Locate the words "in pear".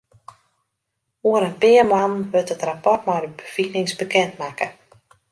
1.49-1.85